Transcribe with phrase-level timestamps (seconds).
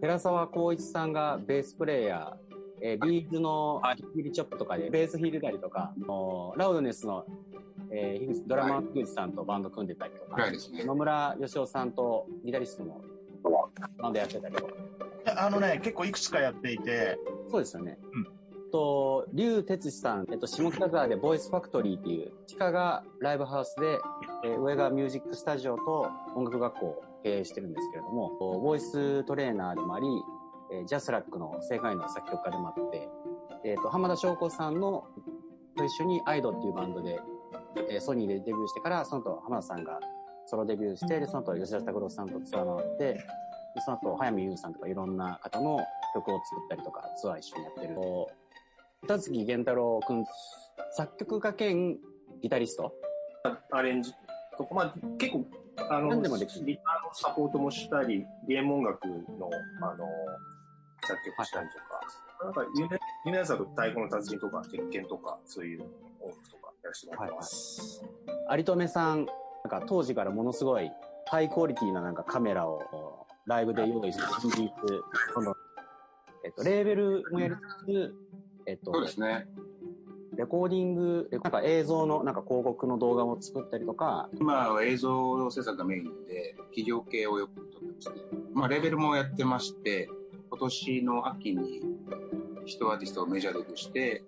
[0.00, 3.80] 寺澤光一さんがベースプレイヤー、えー、ビーズの
[4.14, 5.92] ヒリチョップとかでベース弾いてたりとか、
[6.56, 7.24] ラウドネスの、
[7.90, 13.00] えー、ドラマー樋口さんとバンド組んでたりとか、ね、野村義雄さんとギタリストの
[13.98, 14.72] バンドやってたりとか。
[15.36, 17.18] あのね、結構いくつかやっていて。
[17.50, 17.98] そうですよね。
[18.12, 18.34] うん
[18.74, 24.00] と、竜哲司さん、えっと、下北沢でボイスファクトリーっていう、地下がライブハウスで、
[24.44, 30.06] えー、上がミュージックスタジオと音楽学校を経営してるんですけれども、ボイストレーナーでもあり、
[30.72, 33.08] えー、ジャスラックの世界の作曲家でもあって、
[33.64, 35.06] えっ、ー、と、浜田翔子さんの
[35.76, 37.18] と一緒にアイドっていうバンドで、
[37.90, 39.98] えー、ソニーでデビューしてから、その後浜田さんが
[40.46, 45.80] ソロデビューして、で、その後吉田拓郎さんとツアー回って、でその後、早見優さんとかいろんな方の
[46.14, 47.96] 曲を作ったりとか、ツアー一緒にやってる。
[49.02, 50.24] 二月源太郎くん、
[50.92, 51.98] 作曲家兼
[52.42, 52.94] ギタリスト？
[53.70, 54.12] アレンジ。
[54.56, 55.44] とか、まあ、結構、
[55.90, 56.66] あの、でもできる。
[56.66, 56.82] ギタ
[57.14, 59.48] サポートもしたり、ゲーム音楽の、
[59.82, 60.06] あの、
[61.06, 65.82] 作曲したりとか、なんか、有名有名なやつだと太鼓の達人とか、鉄拳とか、そういう
[66.20, 68.04] 音楽とかやらせてもらってます。
[68.48, 69.32] はい、有留さん、な
[69.78, 70.90] んか当時からものすごい。
[71.26, 74.24] ハイクオリティななんかカメラをライブで用意して、
[75.34, 75.54] この、
[76.44, 78.14] えっと、レーベルもやりつつ、
[78.66, 79.46] えっと、そうですね。
[80.36, 84.28] レコーディング、なんか映像のなんか広告の動画を作ったりとか。
[84.38, 88.14] 今は映像制作がメインで、企業系をよく撮ってますね。
[88.52, 90.08] まあ、レベルもやってまして、
[90.50, 91.82] 今年の秋に
[92.64, 94.24] 人アーティストをメジャーデビューして、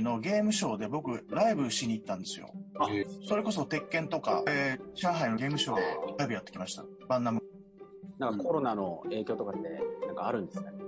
[0.00, 2.50] のゲームショーで僕ライブしに行ったんですよ。
[3.26, 5.82] それこそ鉄拳とか、えー、上海のゲームショーで
[6.18, 6.84] ライブやってきました。
[7.08, 7.40] バンナム。
[8.18, 10.85] なんかコロナの影響とかってなんかあるんですかね？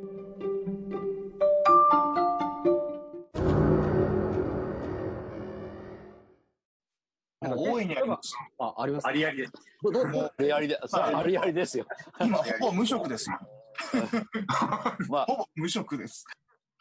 [7.89, 8.34] にあります。
[8.58, 9.06] あ、あります。
[9.06, 9.53] ありありです。
[9.83, 11.86] もありありで、ありありですよ。
[12.20, 13.39] 今、ほぼ無職ですよ。
[15.09, 16.25] まあ、ほぼ無職です。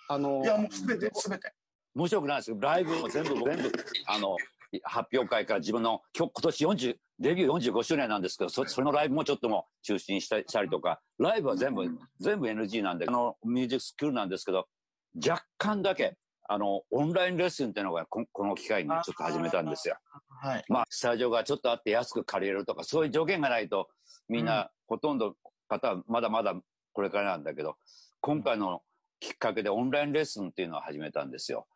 [0.10, 1.52] あのいや、もうすべて、すべて。
[1.94, 2.58] 無職なんですよ。
[2.60, 3.72] ライブも全部、全部、
[4.06, 4.38] あの、
[4.84, 11.84] 発表会から自分の、今日、今年40、デビュー45周年なんですけど、そそのライブもちょっとも中止にしたしたりとか、ライブは全部、
[12.20, 14.68] 全部 NG なんで、あの、ミュージックスクールなんですけど、
[15.16, 16.16] 若干だけ、
[16.48, 19.98] あの、オンラインレッスンっていうのがここの機会にちょっと始めたんですよ。
[20.42, 20.66] はい。
[20.70, 23.90] まあ、スタジオがちょっとあって安く借りれるとか、そういう条件がないと、
[24.30, 25.36] みんな、ほとんど
[25.68, 26.56] 方はまだまだ
[26.94, 27.76] これからなんだけど、
[28.22, 28.82] 今回の
[29.20, 31.68] きっかけでオンラインレッスンっていうのを始めたんですよ。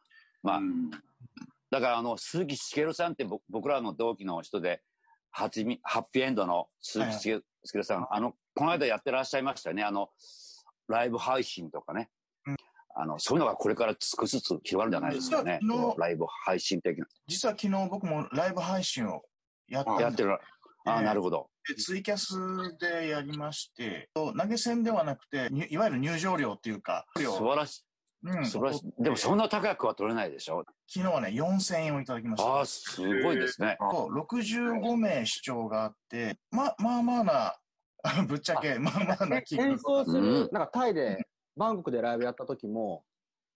[0.43, 0.61] まあ、
[1.69, 4.81] だからあの、鈴木茂さんって僕らの同期の人で、
[5.31, 9.83] ハッピーエンドの鈴木茂さん、はい、あの、この間やってらっしゃいましたね。
[9.83, 10.09] あの、
[10.87, 12.09] ライブ配信とかね。
[12.95, 15.59] あの、そういうのがこれから少しずつ広がるんじゃないですかね。
[15.97, 17.05] ライブ配信的な。
[17.27, 19.21] 実は昨日僕もライブ配信を
[19.67, 20.33] やってやってる。
[20.85, 21.49] ああ、なるほど。
[21.77, 22.35] ツイキャス
[22.79, 27.05] でやりまして、投げ銭ではなくて、いわゆる入場料っていうか。
[27.15, 27.83] 素晴らしい。
[28.23, 29.03] うん、素晴らしい。
[29.03, 30.63] でもそんな高くは取れないでしょ？
[30.87, 32.49] 昨日はね、4000円をいただきました。
[32.49, 33.77] ああ、すごいですね。
[33.79, 39.65] そう、65名視聴があって、ま、まあまあな、ぶっちゃけ、まあまあな気が。
[39.65, 41.17] 演奏する、なんかタイで
[41.57, 43.03] バンコクでライブやった時も、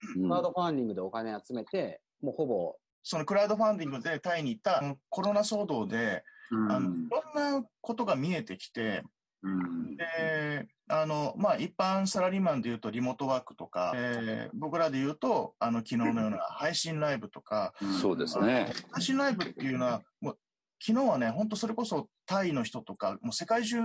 [0.00, 2.76] クラウドファンディングでお金集めて、もうほぼ。
[3.02, 9.04] そのクラウドファンディングでタイに行ったコロナ騒動で、うん、あのいろんなことが見えてきて、
[9.42, 18.72] うん、で、あの、まあ、一般サラリーマンで言うとリモートワークとか、えー、僕らで言うと、あの、昨日のような配信ライブとか、そうですね。
[18.90, 20.38] 配信ライブっていうのは、もう、
[20.84, 23.78] 昨日はね、本当それこそタイの人とか、もう世界中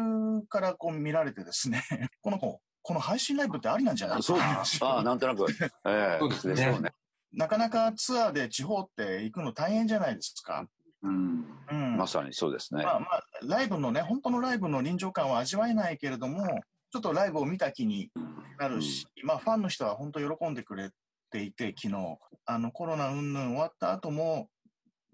[0.50, 1.84] からこう見られてですね、
[2.22, 4.24] この子、この配信ライブってありなんじゃない？
[4.24, 4.40] そう。
[4.40, 5.46] ああ、なんとなく。
[5.52, 5.56] え
[5.86, 6.20] え。
[6.20, 6.80] ー、そうですね。
[6.80, 6.92] ね。
[7.34, 10.66] なかなかツアーで地方って行くの大変じゃないですか。
[11.04, 12.84] うん、うん、まさにそうですね。
[12.84, 16.46] まあまあ、ライブのね、本当のライブの臨場感は味わえないけれども、
[16.92, 18.12] ちょっとライブを見た気に
[18.60, 20.90] なるし、うん、まあファンの人は本当喜んでくれ
[21.32, 24.50] ていて、昨日、あのコロナ云々終わった後も、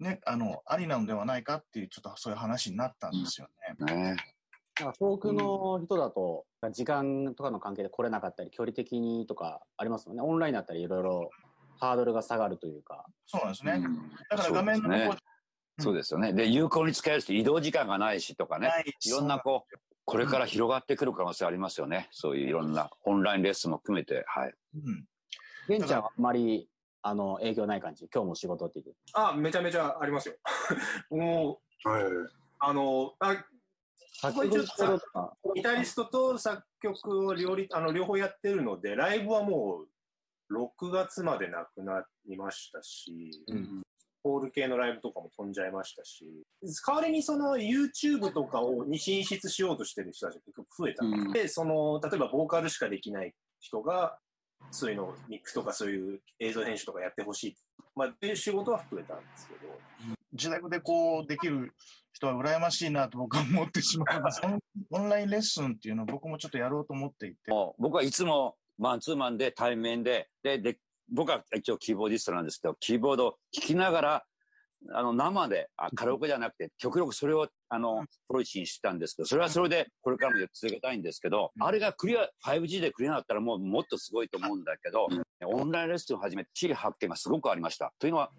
[0.00, 3.48] ね、あの、ありなのではないかっていう、ちょっとそういう話になったんですよ
[3.78, 3.94] ね。
[3.94, 4.16] ね
[4.98, 10.22] 遠くの人だと、時間とかの関係で来れなかったり、距離的にとかありますよね。
[10.22, 11.30] オンラインだったり、いろいろ
[11.80, 13.06] ハードルが下がるというか。
[13.26, 13.82] そうなんですね。
[14.30, 15.14] だから画面の向こ
[15.78, 16.32] うそうですよね。
[16.32, 18.70] で、有効に使えるし、移動時間がないしとかね。
[19.04, 22.08] いろんなこう、これから広がってくる可能性ありますよね。
[22.10, 24.54] そういういろんなオンラインレッスンも含めて、はい。
[24.74, 25.04] うん。
[25.68, 26.68] 玄ちゃんはあんまり、
[27.02, 28.08] あの、影響ない感じ？
[28.12, 29.00] 今日も仕事って言って。
[29.14, 30.34] あ、めちゃめちゃありますよ。
[31.10, 32.02] もう、はい、
[32.58, 33.36] あの、あ
[34.20, 34.66] 作曲
[35.54, 39.84] ギタリストと作曲を両立あの両方やってるので、ライブはも
[40.50, 43.82] う6月までなくなりましたし、うん、
[44.24, 46.24] ホール系のライブとかも飛んじゃいましたし、
[46.84, 51.04] 代わりにその YouTube とかをに進出しようとしてる人たちが結構増えた。
[51.04, 54.18] ので、その、例えばボーカルしかできない人が、
[54.72, 57.56] そういうのをミックスとかそういう映像編集とかやってほしい。
[57.94, 60.17] まあ、っていう仕事は増えたんですけど。
[60.38, 61.74] 自宅でこうできる
[62.12, 64.40] 人は羨ましいなと僕は思ってしまいます。
[64.90, 67.36] オンラインレッスンっていうのを僕もちょっとやろうと思っていて。
[67.78, 70.78] 僕はいつもマンツーマンで対面で、で、で、
[71.12, 74.24] 僕は一応キーボーディストなんですけど、キーボードを弾きながら、
[74.94, 85.08] あの、生で、あカラオケじゃなくて、極力それを、あの、プロイチにしてたんですけど、それはそれで、これからも続けたいんですけど、うんあれがクリア、5G でクリアだったらもうもっとすごいと思うんだけど、
[85.44, 87.92] オンラインレッスンを始めて、地理発見がすごくありました。
[87.98, 88.30] というのは、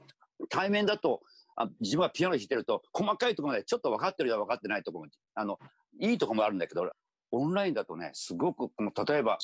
[0.50, 1.22] 対面だと、
[1.60, 5.60] あ自分はピアノ弾いてると、細かいところまでちょっと分かってるよ分かってないところも、あの、
[6.00, 6.90] いいところもあるんだけど、
[7.32, 9.38] オンラインだとね、すごく、この例えば、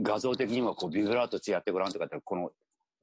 [0.00, 2.52] 画像的にもこうビブラートしてやってごらんとかって、この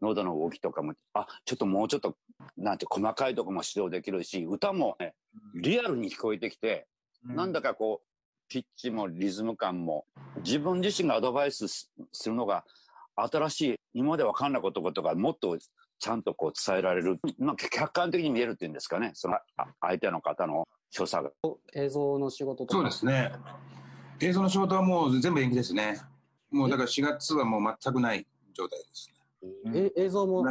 [0.02, 2.16] 喉の動きとかも、あ、ちょっともうちょっと、
[2.56, 5.16] なんて細かいところも指導できるし、歌もね、
[5.56, 6.88] リアルに聞こえてきて、
[7.26, 8.08] なんだかこう、
[8.48, 10.06] ピッチもリズム感も、
[10.38, 12.64] 自分自身がアドバイスすするのが、
[13.16, 15.58] 新しい、今まで分かんなかったことがもっと
[16.04, 19.42] ちゃんとこう伝えられる、なんか客観的に見えるっていうんですかね、そのあ
[19.80, 21.32] 相手の方の所作が。
[21.76, 22.74] 映像の仕事とか。
[22.74, 23.32] そうですね。
[24.20, 26.02] 映像の仕事はもう全部延期ですね。
[26.52, 29.10] もうだから4月はもう全くない状態です
[29.64, 29.92] ね。
[29.96, 30.46] え映像も。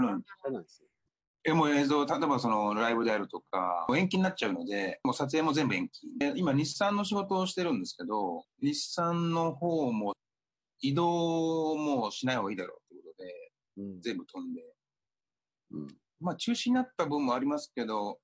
[1.44, 6.08] えもう映像、例えばそのライブであるとか、延期になっちゃうので、もう撮影も全部延期。
[6.18, 10.14] で今、日産の仕事をしてるんですけど、日産の方も
[10.80, 14.71] 移動もしない方がいいだろうということで、うん全部飛んで。
[15.72, 15.88] うん
[16.20, 18.18] まあ中止になった分もありますけど、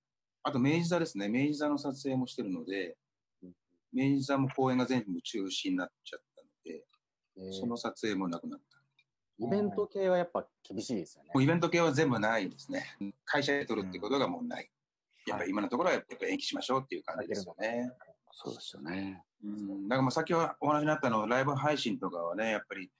[0.44, 1.28] あと明治座ですね。
[1.28, 2.96] 明治座の撮影もしてるので、
[3.92, 6.84] 明治座も公演が全部中止になっちゃったので、
[7.38, 8.78] えーその撮影もなくなった。
[9.40, 11.42] イベント系はやっぱ厳しいですよねもう。
[11.42, 12.84] イベント系は全部ないですね。
[13.24, 14.70] 会社で撮るってことがもうない。
[15.26, 17.90] やっぱり今のところはやっぱ延期しましょうっていう感じですよね。
[18.32, 19.22] そうですよね。
[19.44, 22.90] うん、だからまあ先ほどお話になったのはライブ配信とかはね、やっぱり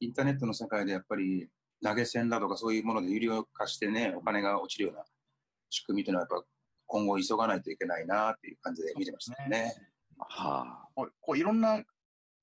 [0.00, 1.48] インターネットの世界でやっぱり
[1.84, 5.04] 投げ銭だとかそういうもので有料化してね、お金が落ちるような
[5.70, 6.46] 仕組みというのはやっぱ
[6.86, 9.74] 今後急がないといけないなっていう感じで見てましたね。
[10.18, 11.82] はこうこういろんな、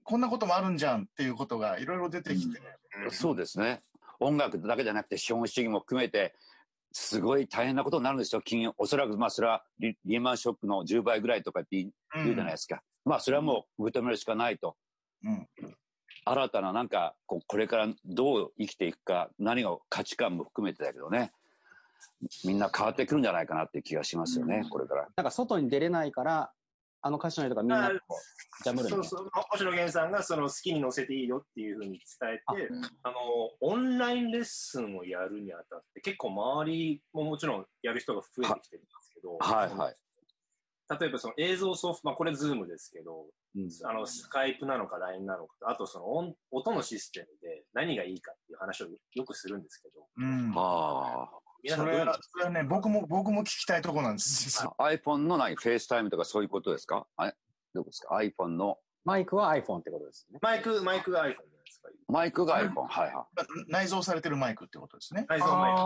[0.04, 2.62] こんなこともあるんじゃんっていうことがいろいろ出てきて、
[3.08, 3.82] あ、そうですね。
[4.20, 6.36] 音楽だけじゃなくて資本主義も含めて、
[6.94, 8.42] すごい大変なことになるんですよ。
[8.42, 12.82] 金融、おそらくまあそれはリリーマンショックの10倍ぐらいとかって言うじゃないですか。
[13.04, 14.78] まあそれはもう認めるしかないと。
[15.24, 15.48] うん
[16.26, 21.32] 新たななんかこうこれからどう生きていくか何が価値観も含めてだけどね
[22.44, 25.08] みんな変わってくるんじゃないかなっていう気がしますよね、これから。
[25.16, 26.52] なんか外に出れないから、
[27.02, 28.18] あの歌手の人がみんなこ
[28.60, 29.04] うジャムるみたいな。
[29.04, 32.70] そうそう、星野源さんがその好きに乗せていいよっていうふうに伝えて、
[33.04, 33.16] あの、
[33.62, 39.96] オンラインレッスンをやるにあたって、結構周りももちろんやる人が増えてきてるんですけど、はいはい。
[41.00, 43.30] 例えばその映像ソフト、まあこれ Zoom ですけど、うん
[43.86, 51.30] あの、 Skype なのか LINE なのか、あとその音音のシステムで何がいいかっていう話をよくするんですけど、うんあ
[51.64, 54.76] 皆さんどういうのそれは、それはね、僕も、僕も聞きたいところなんですよ。
[54.78, 54.84] あ。
[54.92, 57.08] iPhone の何 FaceTime とかそういうことですか？
[57.18, 57.36] あれ？
[57.74, 58.78] どうですか ?iPhone の？
[59.04, 60.40] マイクは iPhone ってことですね。
[60.42, 61.36] マイク、マイクが iPhone じゃない
[61.66, 61.90] ですか？
[62.08, 62.88] マイクが iPhone。
[62.88, 63.28] はいは
[63.70, 65.26] 内蔵されてるマイクってことですね。
[65.30, 65.80] 内蔵マイク。
[65.80, 65.84] い。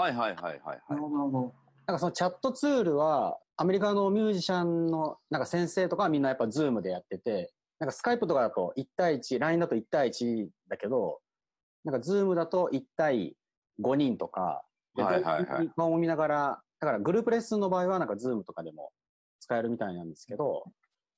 [0.00, 1.54] はいはいはいはいなるほど。
[1.86, 11.18] なんかそのチャットツールは、アメリカのミュージシャンのなんか先生とかはみんなやっぱ Zoom でやってて、なんか Skype とかだと1対1、LINE だと1対1だけど、
[11.84, 13.34] なんか Zoom だと1対
[13.82, 14.62] 5人とか、
[14.94, 18.92] ではいはいはい顔を見ながら、だからグループレッスンの場合はなんか Zoom とかでも
[19.40, 20.62] 使えるみたいなんですけど、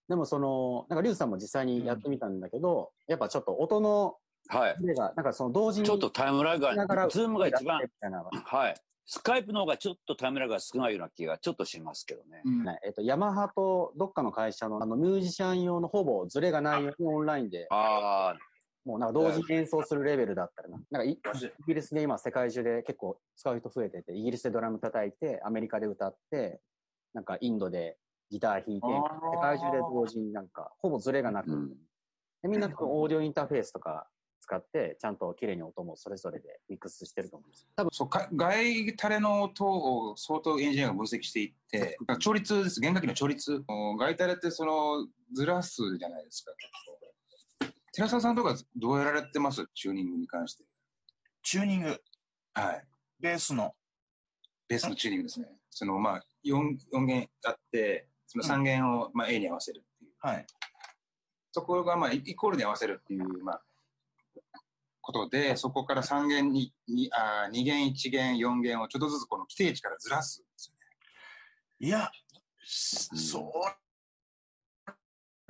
[0.08, 4.16] でもその、なんかリュウさんも実際にやってみたんだけど、やっぱちょっと音の
[4.48, 4.76] はい。
[4.82, 7.82] なんかその同時にちょっとタイムラグが、 Zoom が一番
[8.46, 8.74] はい。
[9.12, 12.42] Skype の方がちょっとタイムラグが少ないような気がちょっとしますけどね。
[12.44, 18.38] うんねえっと、ヤマハとどっかの会社のあのミュージシャン用のほぼズレがないようにオンラインで、ああ、
[18.84, 20.80] もうなんか同時に演奏するレベルだったらな。
[20.92, 21.18] なんかいイ
[21.66, 26.60] ギリスで今世界中で結構使う人増えてて、イギリスでドラム叩いて、アメリカで歌って、
[27.12, 27.96] なんかインドで
[28.30, 31.70] ギター弾いて、世界中で同時になんかほぼズレがなく、うん。
[32.42, 34.06] でみんなオーディオインターフェースとか
[34.50, 37.68] 使って、ちゃんと綺麗に音もそれぞれでミックスしてると思うんですよ。
[37.76, 43.62] 多分そうか外タレの音を相当エンジニアが分析していって、調律です、弦楽器の調律。
[43.96, 46.50] 外タレってそのずらすじゃないですか。
[47.92, 49.64] 寺澤さんとかどうやられてます？
[49.72, 50.64] チューニングに関して。
[51.44, 52.00] チューニング、
[52.54, 52.84] はい。
[53.20, 53.72] ベースの。
[54.68, 55.46] ベースのチューニングですね。
[55.70, 60.10] そのまあ 4, 4弦あって、その3弦をまあ A に合わせるっていう。
[60.18, 60.46] はい。
[61.52, 63.62] そこがまあイイコールに合わせるっていう、まあ、
[65.00, 70.80] ことで、そこから3弦に、にあ2弦、1弦、4弦をちょっとずつこの規定値からずらすんですよね。
[71.86, 72.10] いや、
[72.66, 73.80] そう。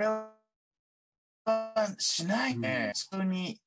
[0.00, 0.32] れは
[1.98, 2.92] しないね。
[2.94, 3.60] 普通に、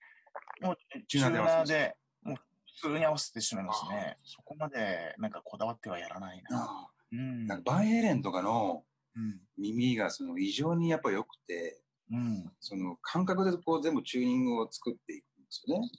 [0.62, 2.38] もう、チューナーで、もう
[2.82, 4.18] 普通に合わせてしまいますね。
[4.24, 6.90] そこまで、なんかこだわってはやらないな。
[7.12, 7.46] うん。
[7.46, 8.84] なんかバイレンとかの
[9.16, 9.40] うん。
[9.58, 11.80] 耳がその異常にやっぱ良くて、
[12.12, 12.52] うん。
[12.60, 15.89] その感覚でこう全部チューニングを作っていくんですよね。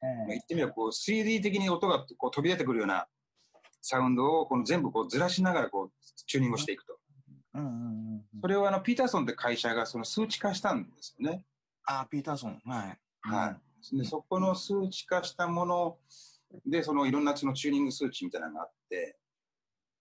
[0.00, 3.06] まあ、言ってみればこう 3D 的に音がこう飛び出てくるような
[3.82, 5.90] サウンドをこの全部こうずらしながらこう
[6.26, 6.98] チューニングをしていくと。
[7.54, 8.22] うんうんうんうん。
[8.40, 11.44] それをあのピーターソンって会社がその数値化したんですよね。
[11.84, 12.60] あ、ピーターソン。
[12.64, 12.98] はい。
[13.22, 13.56] は
[13.92, 13.96] い。
[13.96, 15.98] で、そこの数値化したもの
[16.66, 19.16] で、そのいろんなそのチューニング数値みたいなのがあって、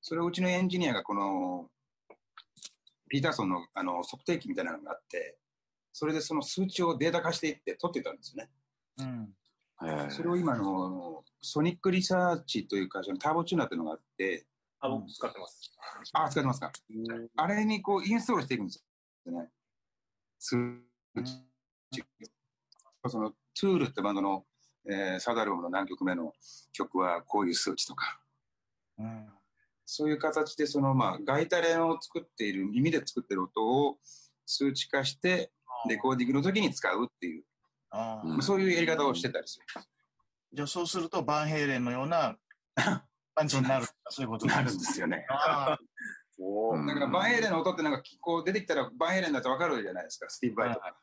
[0.02, 1.70] それをうちのエンジニアがこの、
[3.10, 5.38] ピーターソンのあの測定器みたいなのがあって、
[5.94, 8.50] それでその数値をデータ化していって取ってたんですよね。
[9.00, 9.34] うん。
[9.84, 14.46] へえそれを今あの、ソニックリサーチという会社のターボチューナーっていうのがあって、
[14.80, 15.72] あ、僕使ってます。
[16.14, 16.72] あ、使ってますか？
[17.36, 18.84] あれにこうインストールしていくんです
[19.26, 19.50] よね。
[20.40, 20.56] 数
[21.24, 22.04] 値。
[23.08, 24.46] そのトゥールってバンドの、
[24.90, 26.34] えーサードアルバムの何曲目の
[26.74, 28.20] 曲はこういう数値とか、
[29.00, 29.28] うん。
[29.86, 33.98] そういう形でそのまあガイタレを作っている、耳で作ってる音を
[34.46, 35.52] 数値化して
[35.88, 37.44] レコーディングの時に使うっていう、
[37.90, 39.66] あそういうやり方をしてたりする。
[40.54, 42.38] じゃあそうすると、バンヘイレンのような
[43.36, 43.86] 感じになる。
[44.10, 45.26] そういうことなるんですよね。
[45.30, 45.80] ああ
[46.40, 50.96] おうんだからバンヘイレンの音ってなんかこう出てきたらバンヘイレンだと分かるじゃないですか、スティーブ・バイとか。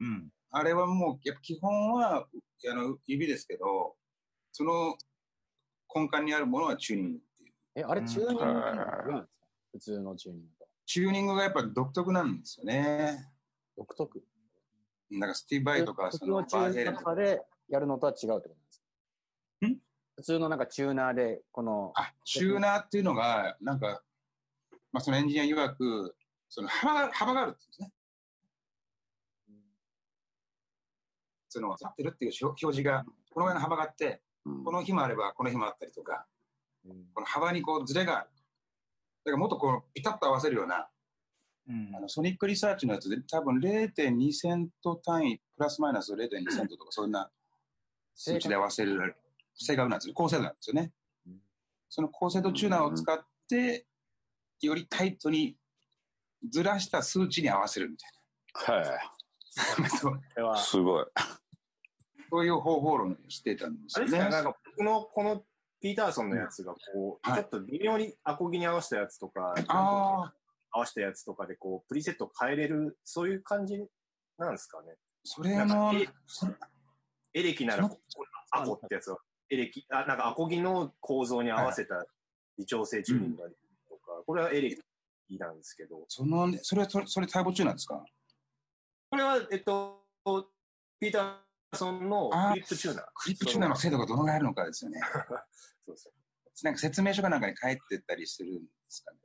[0.00, 0.30] うん。
[0.50, 2.26] あれはもう、やっぱ基本は
[2.70, 3.96] あの指ですけど、
[4.52, 4.96] その
[5.94, 7.54] 根幹にあるものはチューニングっていう。
[7.76, 9.28] え、あれうんチューニングって何なんですか？
[9.72, 10.68] 普通のチューニングと。
[10.84, 13.30] チューニングがやっぱ独特なんですよね。
[13.76, 14.24] 独特。
[15.18, 17.14] なんかスティーブ・バイとか、普そのバンヘイレンとか。
[17.14, 18.82] でやるのとは違うってことなんです
[19.60, 19.66] か？
[19.68, 19.76] ん？
[20.16, 24.02] 普通のなんかチューナーで、この、あ、チューナーっていうのが、なんか、
[24.92, 26.14] まあそのエンジニア曰く、
[26.48, 27.92] その幅が、幅があるって言うんですね。
[31.48, 36.26] その、合ってるっていう表表示が、このぐらいの幅があって、うんこの日もあれば、この日もあったりとか、
[36.84, 38.28] うんこの幅にこうズレがある。
[39.24, 40.88] だからもっとこう、ピタッと合わせるような、
[41.68, 47.30] うんあのソニックリサーチのやつで多分0.2セント単位、プラスマイナス0.2セントとか、そんな
[48.14, 49.14] 数値で合わせる、
[49.54, 50.14] 正確なんですよ。
[50.14, 50.92] 高精度なんですよね
[51.26, 51.40] うん。
[51.88, 53.86] その高精度チューナーを使って、
[54.60, 55.56] よりタイトに
[56.50, 58.88] ずらした数値に合わせるみたいへな。
[58.88, 61.06] はえ、 すごい。
[62.30, 64.42] そういう方法論をしてたんですよねあれですか、。
[64.42, 65.44] なんか僕のこの
[65.80, 70.34] ピーターソンのやつがこう、はいちょっと微妙にアコギに合わせたやつとか、ああ、
[70.72, 73.86] 合わせたやつとかでこう、プリセット変えれる、そういう感じ
[74.38, 74.96] なんですかね。
[75.24, 76.54] それのなんかえ、それ
[77.34, 77.90] エレキなら
[78.50, 79.18] アコってやつは、
[79.50, 82.06] エレキ、あ、なんかアコギの構造に合わせた
[82.58, 84.76] 微調整チューニングができるとか、これはエレ
[85.28, 88.04] キなんですけど、そのね、それはそれそれターボチューナーですか？
[89.10, 90.04] これは、えっと、
[90.98, 93.04] ピーターソンのクリップチューナー。
[93.14, 95.00] クリップチューナーの精度がどのぐらいあるのかですよね。
[95.86, 96.10] そうです
[96.64, 99.18] なんか説明書かなんかに書いてたりするんですかね。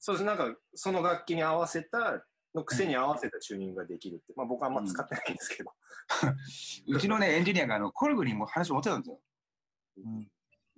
[0.00, 0.24] そうです。
[0.24, 4.32] なんか、その楽器に合わせた、の癖に合わせたチューニングができるって。
[4.34, 5.72] まあ僕はあんま使ってないんですけど。
[6.88, 9.20] うちのね、エンジニアがあのコルグにも話を持ってたんですよ。
[10.04, 10.28] うん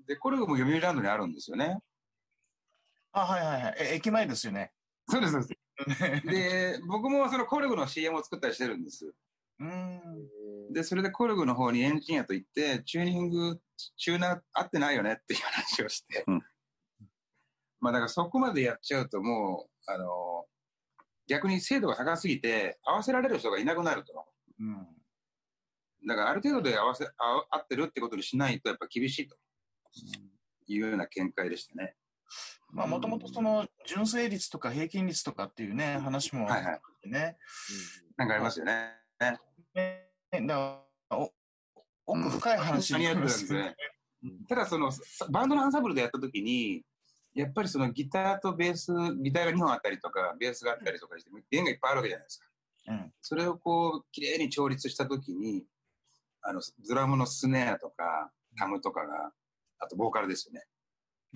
[0.06, 1.78] で、コルグも読売ランドにあるんですよね。
[3.12, 3.76] あ、はいはいはい。
[3.78, 4.72] え、駅前ですよね。
[5.08, 6.26] そうです、そうです。
[6.26, 9.14] で、僕もそのコルグの CM を作ったりしてるんです。
[9.60, 10.72] うん。
[10.72, 13.60] で、それでコルグの方にエンジニアと行って、チューニング、
[13.96, 16.24] チューナー合ってないよねっていう話をして。
[16.26, 16.42] うん
[17.82, 20.46] まあだからそこまでやっちゃうともう、あの、
[21.26, 24.24] 逆に精度が高すぎて合わせられる人がいなくなると。
[24.60, 24.86] うん。
[26.06, 27.10] だからある程度で合わせ、あ
[27.50, 29.36] 合ってるってことにしないとやっぱ厳しいと
[30.68, 31.96] いうような見解でしたね。
[32.70, 37.36] まあ、もともとその、純正率とか平均率とかっていうね、話もあはいはいね。
[38.16, 38.92] なんかありますよね。
[39.74, 41.32] ねだからお
[42.06, 43.74] 奥深い話になりまですすね。
[44.48, 44.92] ただその
[45.30, 46.84] バンドのアンサンブルでやった時に
[47.34, 52.46] やっぱりそのギターとベースギターが2本あったりとかベースがあったりとかして弦がいっぱいあるわけじゃないですか
[52.88, 53.12] うん。
[53.20, 55.64] それをこう綺麗に調律した時に
[56.42, 59.32] あのドラムのスネアとかタムとかが
[59.78, 60.64] あとボーカルですよね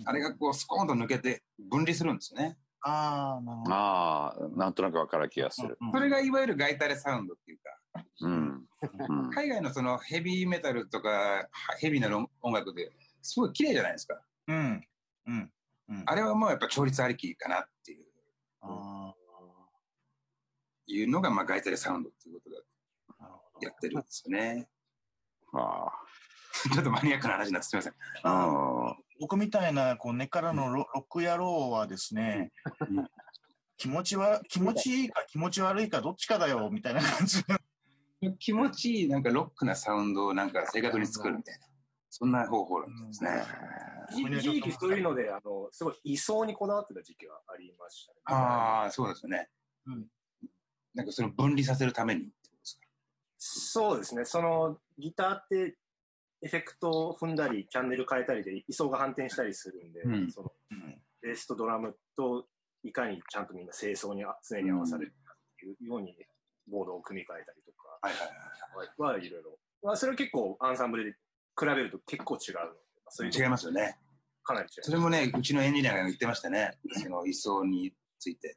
[0.04, 3.74] あれがこうスコーンと抜けて分離するんですよねああ、なるほど。
[3.74, 5.76] ああ、なんとなくわかる気がする。
[5.80, 8.66] うんそれがいわゆるガイタレサウンドっていうかうん。
[8.98, 11.48] うん 海外のそのヘビーメタルとかは
[11.80, 14.88] ヘビーな音楽ですごい綺麗じゃないですかうん。
[15.26, 15.52] うん。
[15.88, 16.02] うん。
[16.06, 18.06] あれはもうやっぱ調律ありきかなっていう
[18.62, 19.14] あ
[20.86, 22.56] いうのが、まあ、ガイタレサウンドっていうことで
[23.66, 24.68] やってるんですよね。
[25.52, 25.90] あ
[26.72, 27.94] ちょっとマニアックな話になってすみません。
[28.22, 28.46] あ。
[28.46, 28.96] うん。
[29.20, 32.52] 僕みたいな、こう、根っからのロロック野郎はですね、
[33.76, 37.44] 気持ちは、気持ちいいか気持ち悪いかどっちかだよ、みたいな感じ。
[38.38, 41.66] 気持ちいい、なんかロックなサウンドをなんか正確に作るみたいな。
[42.08, 43.44] そんな方法なんですね。
[44.10, 48.18] 一時期そういうので、あの、すごい位相にこだわってた時期はありましたね。
[48.26, 49.48] ああ、そうですよね。
[49.86, 50.06] うん
[50.94, 52.86] なんかそれを分離させるためにってことですか？
[53.36, 54.24] そうですね。
[54.24, 55.76] その、ギターって、
[56.40, 60.52] エフェクトを踏んだり、チャンネル変えたりで、位相が反転したりするんで、うんその、
[61.20, 62.48] ベースとドラムと、
[62.82, 66.16] いかにちゃんとみんな清掃にあ常に合わされるかっていうように、
[66.66, 69.58] ボードを組み替えたりとかはいはいは、はいろいろ。
[69.82, 71.12] まあ、それは結構アンサンブルで
[71.58, 72.60] 比べると結構違うの
[73.08, 73.42] そういうはい。
[73.42, 73.98] 違いますよね。
[74.42, 76.78] かなり違それもね、うちのエンジニアが言ってましたね。
[76.92, 78.56] その位相について。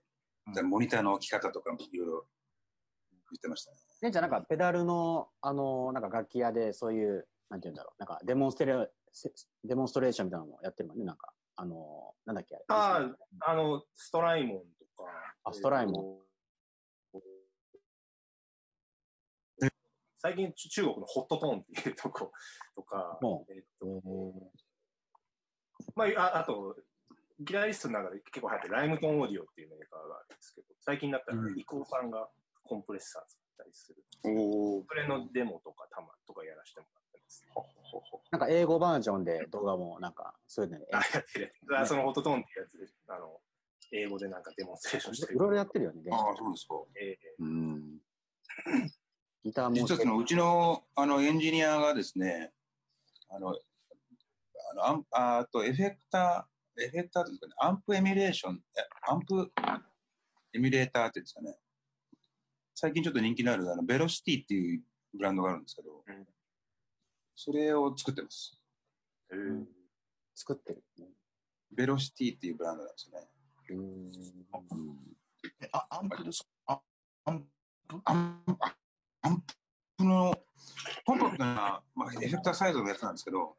[0.63, 2.25] モニターの置き方とかもいろいろ
[3.31, 3.77] 言ってましたね。
[4.01, 9.31] ね、じゃあなんかペダルの、あの、なんか楽器屋でそういう、なんて言うんだろう、なんかデモンストレ、せ
[9.63, 11.33] デモンストレーションみたいなのもやってるもんね、なんか。
[11.55, 13.09] あの、なんだっけあれあ
[13.41, 14.57] あ、あの、ストライモン
[14.97, 15.11] とか。
[15.43, 16.28] あストライモン。
[20.19, 22.31] 最近、ち中国のホットトーンっていうとこ
[22.75, 24.01] とか、もえっと、
[25.95, 26.75] まあ、ああと、
[27.39, 32.29] ギタリストの中で結構流行ってるライムトンオーディオっていうメーカーがあるんですけど、最近だったらうんイコーさんが
[32.63, 34.03] コンプレッサー作ったりする。
[34.25, 34.85] おお。
[34.85, 37.47] それのデモとかたまとかやらせてもらってます。
[38.31, 41.55] なんか英語バージョンで動画もなんか、そういうのね、あ、やってる。
[41.73, 43.39] あそのホットトーンっていうやつで、あの、
[43.93, 45.35] 英語でなんかデモンストレーションしてる。
[45.35, 46.75] いろいろやってるよね、現ああ、そうですか。
[47.01, 48.01] えうん。
[49.43, 49.75] ギターも。
[49.75, 52.51] 実はそのうちのあのエンジニアがですね、
[53.29, 59.51] あの、あのアンああとエフェクター、エフェクターっていうんですかね、アンプエミュレーション、えアンプ
[60.53, 61.57] エミュレーターっていうんですかね、
[62.75, 66.27] 最近ちょっと人気のあるあのベロシティっていうブランドがあるんですけど、うん
[67.41, 68.59] それを作ってます。
[69.31, 69.63] えー
[70.35, 70.83] 作ってる。
[71.71, 73.27] ベロシティっていうブランドなんですよね。
[73.71, 76.49] うあ、アンプですか？
[76.65, 76.81] あ、
[77.25, 77.45] アン
[77.87, 78.01] プ？
[78.05, 78.75] アンあ
[79.21, 79.43] アン
[79.97, 80.33] プの
[81.05, 83.55] コンパクトな、まあ、エフェクターサイズのやつなんですけど、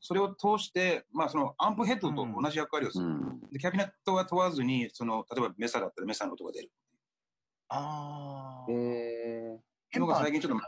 [0.00, 3.06] それを通して、まあ、そのアンプヘッドと同じ役割をする。
[3.06, 3.40] うん。
[3.52, 6.70] でキャビネットは問わずに、その例えばメサだったらメサの音が出る。
[7.68, 8.76] あえー。
[8.76, 10.66] ー、のケンパーが最近ちょっと、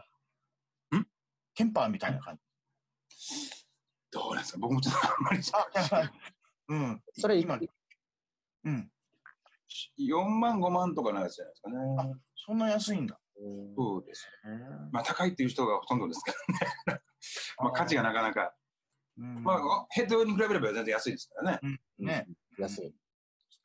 [1.54, 2.42] ケンパーみたいな感じ。
[4.10, 4.58] どうなんですか？
[4.58, 5.40] 僕もちょっとあんまり。
[6.68, 7.02] うん。
[7.14, 7.58] それ今、
[8.64, 8.90] うん。
[9.98, 12.14] 4万、5万とかのやつじゃないですかね。
[12.36, 13.18] そんな安いんだ。
[13.76, 14.28] そうです。
[14.92, 17.00] まあ、高いっていう人がほとんどですけどね。
[17.58, 18.54] まあ、価値がなかなか。
[19.18, 21.80] うんまあ、ヘッドに比べれば全然安いですからね。
[21.98, 22.28] ね。
[22.58, 22.94] 安い。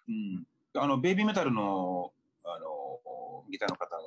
[0.10, 0.48] うん。
[0.76, 4.04] あの、ベイビーメタルの、あの、ギターの方が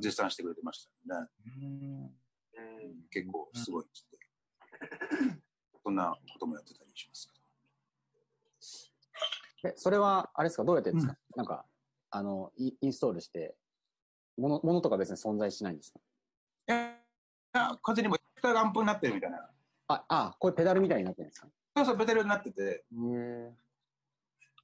[0.00, 1.28] 絶賛してくれてましたよね。
[1.44, 2.16] うん
[3.10, 4.18] 結構すごいって。
[5.82, 7.32] そんなこともやってたりします
[9.64, 11.64] え、それは、あれですか、どうやってですか、なんか、
[12.10, 13.56] あの、イインストールして、
[14.36, 15.98] もの、ものとか別に存在しないんですか？
[16.68, 19.50] いや、完全にもう、エフェクターがアンプになってるみたいな。
[19.88, 21.48] あ、あ、これペダルみたいになってるんですか？
[21.76, 22.84] そうそう、ペダルになってて、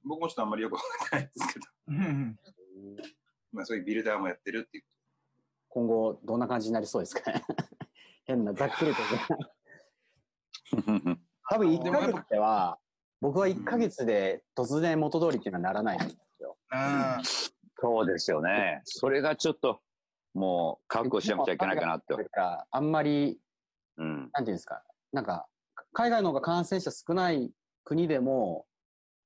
[0.03, 2.37] 僕もちょっとあんまりよくわからないんですけど、うん
[3.53, 4.83] まあそういうビルダーもやってるっていう。
[5.69, 7.31] 今後、どんな感じになりそうですか？
[7.31, 7.43] ね
[8.25, 9.01] 変な、ざっくりと。
[11.49, 12.79] 多分1ヶ月では、
[13.21, 16.57] 僕は1ヶ月で突然元通りっていうのはならないんですよ。
[16.69, 17.21] あ
[17.83, 18.81] そうですよね。
[18.85, 19.81] それがちょっと、
[20.33, 22.15] もう、覚悟しなくちゃいけないかなって。
[22.71, 23.37] あんまり、
[23.97, 24.07] うん。
[24.07, 25.47] なんていうんですか、なんか、
[25.91, 27.51] 海外の方が感染者少ない
[27.83, 28.65] 国でも、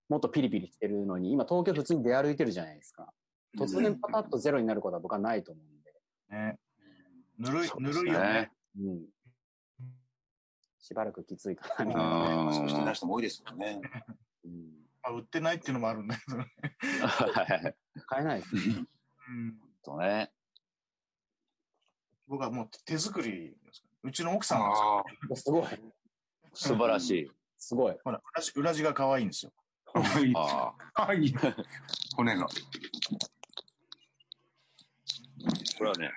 [0.10, 3.14] もっとピリピリしてるのに、今東京普通に出歩いてるじゃないですか。
[3.60, 5.94] 突然パタッとゼロになることは僕はないと思うんで。
[6.32, 6.60] ね。
[7.38, 8.52] ぬるい、ぬるいよねね。。
[8.80, 9.06] うん。
[10.80, 12.42] しばらくきついかな、みうたいな。
[12.42, 13.82] んマスクしてない人も多いですよね。
[14.46, 14.88] うん。
[15.04, 16.48] あ売ってないっていうのもあるんだけどね。
[17.98, 18.06] はい。
[18.08, 18.86] 買えないですね。
[19.30, 20.32] うんとね。
[22.28, 23.84] 僕はもう手作りです。
[24.04, 25.66] うちの奥さんがああ、すごい。
[26.54, 27.32] 素晴らしい。
[27.58, 27.96] すごい。
[28.04, 29.52] ほら裏地裏地が可愛いんですよ。
[29.94, 30.34] はい。
[30.36, 31.34] あはい。
[32.16, 32.46] 骨が。
[32.46, 32.48] あ。
[35.78, 36.10] これはね、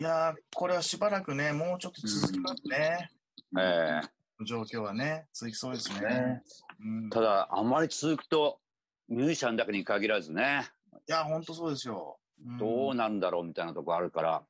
[0.00, 3.10] いやー、これはしばらくね、もうちょっと続きますね。
[3.58, 4.00] え
[4.44, 6.00] 状況はね、続きそうですね。
[6.00, 6.42] ね
[6.80, 8.60] うんえただ、あんまり続くと、
[9.08, 10.70] ミュージシャンだけに限らずね、
[11.08, 12.18] いや、本当そうですよ。
[12.46, 14.42] んどうなんだろうみたいなとこあるから、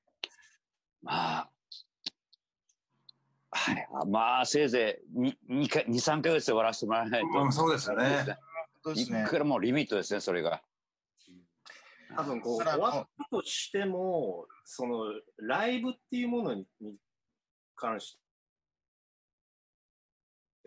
[1.03, 1.51] まあ、
[3.51, 7.29] はい、まあ、せいぜい2、2, か2 3ヶ月で終わらせてもらえないと。
[7.29, 8.05] まあそうですよね。
[8.05, 8.09] い
[8.83, 9.27] そうですね。
[9.29, 10.63] くらもうリミットですね、それが。
[12.17, 15.05] 多分こう、終わったとしても、その、
[15.39, 16.97] ライブっていうものにに
[17.77, 18.19] 関し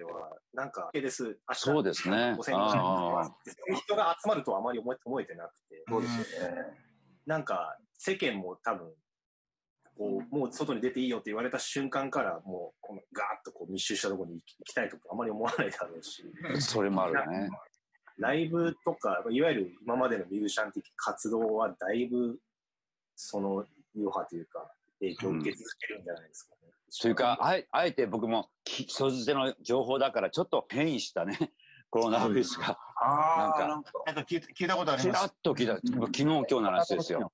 [0.02, 1.38] ては、なんか、です。
[1.54, 2.52] そうですね5000
[3.76, 6.56] 人が集まるとはあまり思え思えてなくて、そうですよね。
[7.26, 8.92] なんか、世間も多分、
[9.98, 16.24] こう、もう外に出ていいよって言われた瞬間から、もう、このガーッとこう密集したところに行き行きたいとかあまり思わないだろうし、
[16.60, 17.50] それもあるね。
[18.18, 22.40] ライブとか、いわゆる今までのミュージシャン的活動はだいぶ、
[23.16, 26.61] その余波というか、影響を受け続けるんじゃないですかね。
[27.00, 31.38] というか、あえあえて僕もき人づての情報だから、ちょっと変異したね、
[31.90, 32.78] コロナウイルスが。
[32.98, 33.92] ああ、ななんんか。
[34.06, 35.36] なんか聞い聞いたことありちらっます。
[35.42, 37.32] と聞いた、昨日今日の話ですよ。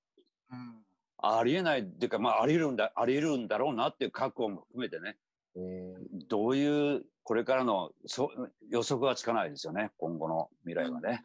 [0.52, 0.84] うん
[1.20, 5.18] ありえないっていうか、まあ、あり得るんだ、あり得るんだろうなっていう覚悟も含めてね、
[5.56, 8.32] えーどういう、これからのそ
[8.70, 11.24] 予測はつかないですよね、今後の未来はね。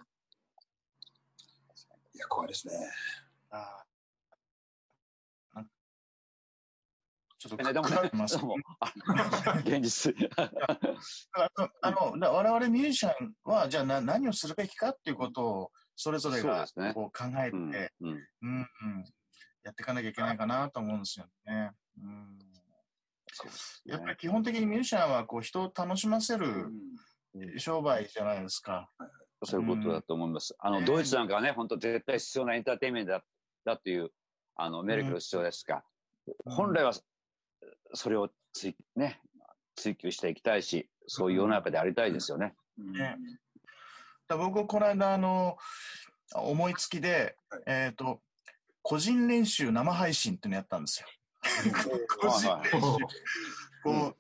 [2.15, 2.75] いや、怖いですね。
[3.51, 3.82] あー
[7.43, 8.39] ちょっとねでもね暗くます
[9.65, 10.15] 現実。
[11.33, 11.51] あ
[11.81, 19.05] あの、だ我々ミュージシャンは、じゃあな何をするべきかっていうことを、それぞれがこう考えて、ううんんうんうん
[19.65, 21.71] やっていかなきゃいけないかなと思うんですよね。
[22.01, 22.39] うん、
[23.33, 28.89] そうですやっぱりね基本的にミュージシャンはこう人を楽しませうるん商売じゃないですか。
[29.45, 30.55] そういうことだと思います。
[30.59, 33.25] あの、ねドイツなんかはね、本当絶対必要なエンターテインメントだ
[33.65, 34.11] だっていう、
[34.55, 35.83] あの、メルケル主張ですが、うん
[36.45, 36.93] 本来は
[37.95, 39.21] それを追,、ね、
[39.77, 42.55] 追求していきたいし、そういう世の中でありたいですよね。
[42.79, 43.17] うんね
[44.29, 45.59] 僕、この間、あの、
[46.35, 48.21] 思いつきで、はいえっ、と、
[48.81, 51.07] 個人練習生配信っていうのやったんですよ。
[52.19, 52.81] 個人練習。
[53.85, 54.17] こう、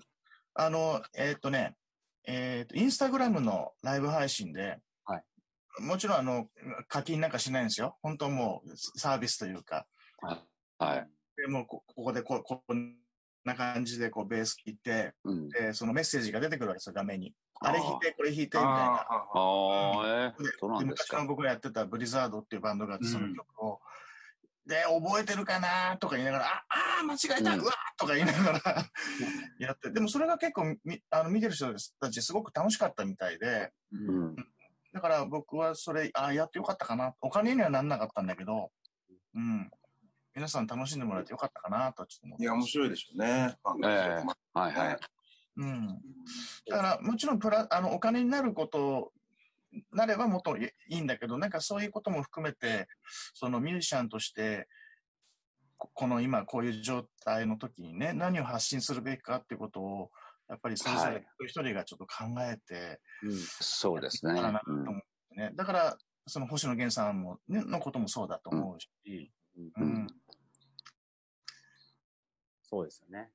[0.55, 1.77] あの、えっ、とね、
[2.25, 5.25] えっ、と、インスタグラムのライブ配信で、はい
[5.81, 6.49] もちろん、あの、
[6.87, 7.97] 課金なんかしないんですよ。
[8.03, 9.87] 本当もう、サービスというか。
[10.79, 11.09] はい。
[11.37, 12.95] でもうこ、ここでこう、こん
[13.45, 15.49] な感じで、こう、ベース弾いて、うん。
[15.49, 17.35] で、そのメッセージが出てくるわけですよ、画面に。
[17.61, 18.71] あれ弾いて、これ弾いて、みたいな。
[18.71, 20.85] あああ、えー、そうなんで。
[20.87, 23.81] 昔の僕がやってたブリザードっていうバンドがあって、そのうん曲を、
[24.67, 26.65] で、覚えてるかなとか言いながら、あ
[27.01, 28.61] あー、間違えた、ううんわーとか言いながら
[29.59, 34.37] やって、でもそれが結構みあの見てる人たちすごく楽しかったみたいで、うん。
[34.93, 37.15] だから僕はそれ、ああ、やってよかったかな。
[37.21, 38.71] お金にはなんなかったんだけど、
[39.35, 39.71] うん。
[40.35, 42.45] 皆さん楽しんでもらえてよかったかなとちょっと思って。
[42.45, 43.57] いや、面白いでしょうね。
[43.85, 44.99] ええはいはい。
[45.57, 45.87] うん。
[46.69, 49.13] だから、もちろんプラ、あの、お金になること、
[49.91, 52.89] なればもっといいんだけど、なんかそういうことも含めて、
[53.35, 54.69] そのミュージシャンとして、
[55.79, 60.11] ここの今こういう状態の時にね、何を発信するべきかっていうことを、
[60.49, 63.01] やっぱりそれぞれはい一人一人がちょっと考えて、
[63.61, 64.41] そうですね。
[64.41, 64.63] か
[65.35, 65.51] ね。
[65.55, 70.07] だから、その星野源さんも、ね、のこともそうだと思うし、ううんん。
[72.73, 73.29] そうですよね。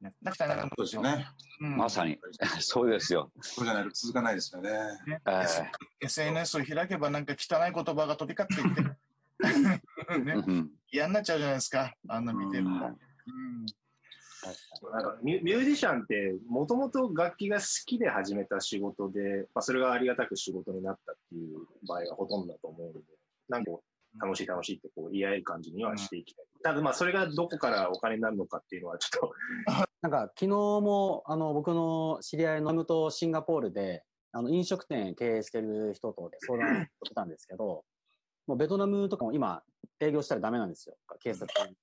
[0.00, 1.28] ね、だからそうですよね。
[1.60, 1.76] うん。
[1.76, 2.18] まさに、
[2.58, 3.30] そうですよ。
[3.40, 4.70] そうじゃないと続かないですよね。
[5.06, 5.20] ね。
[5.24, 5.46] え
[6.00, 8.90] SNS を開けばなんか汚い言葉が飛び交っていて、
[10.10, 12.70] え ね、うん嫌になっちゃうじゃないですか、あんな見てると。
[12.70, 12.96] なん
[15.02, 23.00] かミュミュージシャンってもともと楽器が好きで始めた仕事で、まあ、それがありがたく仕事になったっていう場合がほとんどだと思うので、
[23.48, 23.72] なんか
[24.20, 26.47] 楽しい楽しいってこう言い合える感じにはしていきたい。
[26.62, 29.34] ただまあそれがどこからお金になるのかっていうのはちょっと、
[30.02, 37.84] なんか昨日もあの僕の知り合いのとシンガポールであの飲食店経営してる人と相談してたんですけど、
[38.46, 39.62] もうベトナムとかも今
[40.00, 40.96] 営業したらダメなんですよ。
[41.20, 41.76] 警察に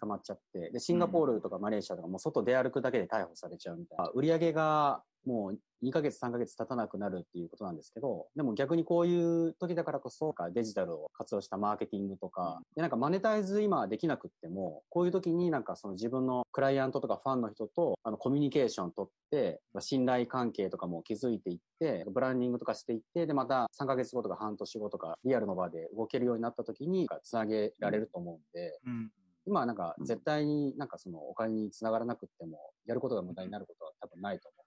[0.00, 0.70] 捕まっちゃって。
[0.70, 4.08] で、シンガポールとかマレーシアとかもう外出歩くだけで逮捕されちゃうみたいな。
[4.08, 29.10] 売り上げがもう2ヶ月3ヶ月経たなくなるっていうことなんですけど、でも逆にこういう時だからこそデジタルを活用したマーケティングとか、でなんかマネタイズ今できなくっても、こういう時になんかその自分のクライアントとかファンの人とあのコミュニケーション取って、信頼関係とかも築いていって、ブランディングとかしていって、でまた3ヶ月後とか半年後とかリアルの場で動けるようになった時につなげられると思うんで、うん。
[29.44, 34.61] 今はなんか絶対になんかそのお金につながらなくっても、やることが無駄になることは多分ないと思